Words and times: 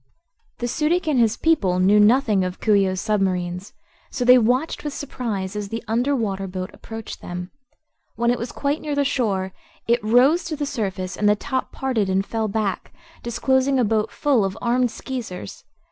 The 0.57 0.67
Su 0.67 0.89
dic 0.89 1.07
and 1.07 1.19
his 1.19 1.37
people 1.37 1.77
knew 1.77 1.99
nothing 1.99 2.43
of 2.43 2.59
Coo 2.59 2.73
ee 2.73 2.87
oh's 2.89 2.99
submarines, 2.99 3.73
so 4.09 4.25
they 4.25 4.39
watched 4.39 4.83
with 4.83 4.93
surprise 4.95 5.55
as 5.55 5.69
the 5.69 5.83
under 5.87 6.15
water 6.15 6.47
boat 6.47 6.71
approached 6.73 7.21
them. 7.21 7.51
When 8.15 8.31
it 8.31 8.39
was 8.39 8.51
quite 8.51 8.81
near 8.81 8.95
the 8.95 9.05
shore 9.05 9.53
it 9.87 10.03
rose 10.03 10.43
to 10.45 10.55
the 10.55 10.65
surface 10.65 11.15
and 11.15 11.29
the 11.29 11.35
top 11.35 11.71
parted 11.71 12.09
and 12.09 12.25
fell 12.25 12.47
back, 12.47 12.91
disclosing 13.21 13.77
a 13.79 13.83
boat 13.85 14.09
full 14.09 14.43
of 14.43 14.57
armed 14.59 14.89
Skeezers. 14.89 15.65